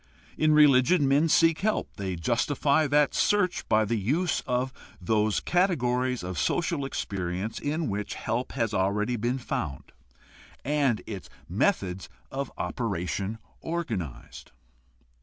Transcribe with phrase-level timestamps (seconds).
[0.35, 5.77] In religion men seek help; they justify that search by the use of those cate
[5.77, 9.91] gories of social experience in which help has already been found
[10.65, 14.49] and its methods of operation organized.